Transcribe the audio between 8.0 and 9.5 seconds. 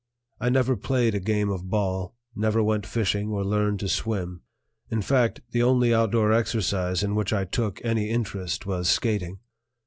interest was skating.